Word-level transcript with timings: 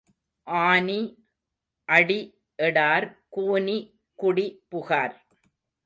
ஆனி 0.47 1.01
அடி 1.89 2.19
எடார் 2.59 3.07
கூனி 3.29 3.77
குடி 4.19 4.47
புகார். 4.69 5.15